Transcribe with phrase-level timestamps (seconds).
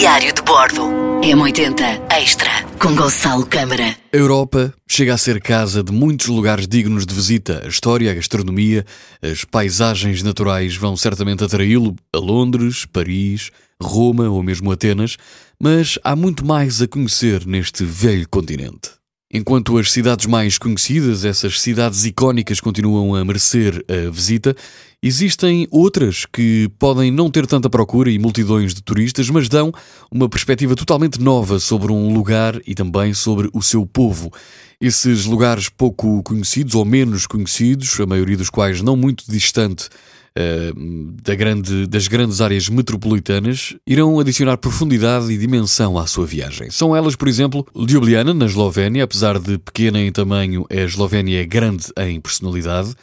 [0.00, 0.80] Diário de Bordo.
[1.20, 2.48] M80 Extra
[2.80, 3.94] com Gonçalo Câmara.
[4.10, 7.60] A Europa chega a ser casa de muitos lugares dignos de visita.
[7.66, 8.86] A história, a gastronomia,
[9.20, 15.18] as paisagens naturais vão certamente atraí-lo a Londres, Paris, Roma ou mesmo Atenas,
[15.60, 18.92] mas há muito mais a conhecer neste velho continente.
[19.32, 24.56] Enquanto as cidades mais conhecidas, essas cidades icónicas, continuam a merecer a visita,
[25.02, 29.72] existem outras que podem não ter tanta procura e multidões de turistas, mas dão
[30.10, 34.30] uma perspectiva totalmente nova sobre um lugar e também sobre o seu povo.
[34.80, 39.88] Esses lugares pouco conhecidos ou menos conhecidos, a maioria dos quais não muito distante
[40.36, 46.70] uh, da grande, das grandes áreas metropolitanas irão adicionar profundidade e dimensão à sua viagem.
[46.70, 51.46] São elas, por exemplo, Ljubljana, na Eslovénia, apesar de pequena em tamanho, a Eslovénia é
[51.46, 52.94] grande em personalidade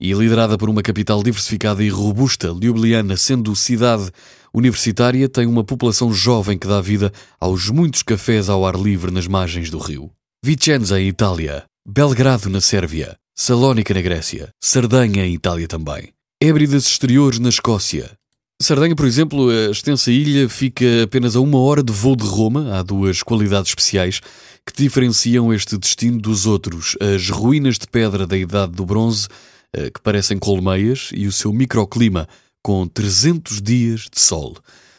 [0.00, 4.10] e liderada por uma capital diversificada e robusta, Ljubljana, sendo cidade
[4.52, 9.26] universitária, tem uma população jovem que dá vida aos muitos cafés ao ar livre nas
[9.26, 10.10] margens do rio.
[10.44, 11.64] Vicenza, em Itália.
[11.86, 13.16] Belgrado, na Sérvia.
[13.34, 14.50] Salónica, na Grécia.
[14.62, 16.10] Sardanha, em Itália também.
[16.42, 18.10] Hébridas exteriores na Escócia.
[18.60, 22.74] Sardenha, por exemplo, a extensa ilha fica apenas a uma hora de voo de Roma.
[22.74, 24.20] Há duas qualidades especiais
[24.64, 29.28] que diferenciam este destino dos outros: as ruínas de pedra da Idade do Bronze,
[29.94, 32.28] que parecem colmeias, e o seu microclima,
[32.62, 34.56] com 300 dias de sol.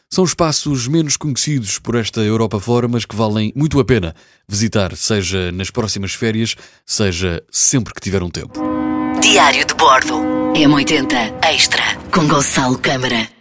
[0.09, 4.16] São espaços menos conhecidos por esta Europa fora, mas que valem muito a pena
[4.48, 6.55] visitar, seja nas próximas férias,
[6.86, 8.58] seja sempre que tiver um tempo.
[9.22, 10.16] Diário de Bordo.
[10.53, 13.37] M80 Extra com Gonçalo Câmara.